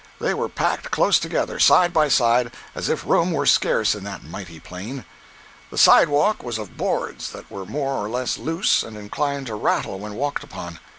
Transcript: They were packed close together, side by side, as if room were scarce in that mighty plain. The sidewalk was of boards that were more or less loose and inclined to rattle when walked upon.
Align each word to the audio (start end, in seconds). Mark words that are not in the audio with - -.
They 0.19 0.33
were 0.33 0.49
packed 0.49 0.89
close 0.89 1.19
together, 1.19 1.59
side 1.59 1.93
by 1.93 2.07
side, 2.07 2.51
as 2.73 2.89
if 2.89 3.05
room 3.05 3.31
were 3.31 3.45
scarce 3.45 3.93
in 3.93 4.03
that 4.03 4.23
mighty 4.23 4.59
plain. 4.59 5.05
The 5.69 5.77
sidewalk 5.77 6.41
was 6.41 6.57
of 6.57 6.75
boards 6.75 7.29
that 7.33 7.51
were 7.51 7.67
more 7.67 8.03
or 8.03 8.09
less 8.09 8.39
loose 8.39 8.81
and 8.81 8.97
inclined 8.97 9.45
to 9.45 9.53
rattle 9.53 9.99
when 9.99 10.15
walked 10.15 10.43
upon. 10.43 10.79